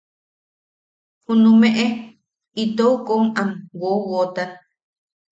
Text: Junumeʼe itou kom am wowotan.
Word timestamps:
Junumeʼe 1.23 1.85
itou 2.63 2.95
kom 3.07 3.23
am 3.39 3.49
wowotan. 3.79 4.51